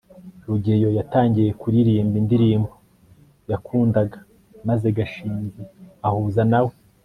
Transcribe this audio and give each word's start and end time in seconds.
rugeyo 0.47 0.89
yatangiye 0.97 1.51
kuririmba 1.61 2.15
indirimbo 2.21 2.69
yakundaga 3.51 4.17
maze 4.67 4.85
gashinzi 4.97 5.61
ahuza 6.07 6.43
na 6.53 6.61
we 6.65 6.73